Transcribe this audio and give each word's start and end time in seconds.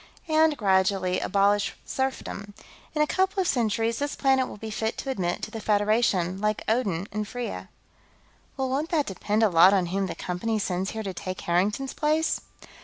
And, 0.27 0.57
gradually, 0.57 1.19
abolish 1.19 1.75
serfdom. 1.85 2.55
In 2.95 3.03
a 3.03 3.05
couple 3.05 3.39
of 3.39 3.47
centuries, 3.47 3.99
this 3.99 4.15
planet 4.15 4.47
will 4.47 4.57
be 4.57 4.71
fit 4.71 4.97
to 4.97 5.11
admit 5.11 5.43
to 5.43 5.51
the 5.51 5.59
Federation, 5.61 6.41
like 6.41 6.63
Odin 6.67 7.05
and 7.11 7.27
Freya." 7.27 7.69
"Well, 8.57 8.67
won't 8.69 8.89
that 8.89 9.05
depend 9.05 9.43
a 9.43 9.47
lot 9.49 9.75
on 9.75 9.85
whom 9.93 10.07
the 10.07 10.15
Company 10.15 10.57
sends 10.57 10.89
here 10.89 11.03
to 11.03 11.13
take 11.13 11.41
Harrington's 11.41 11.93
place?" 11.93 12.41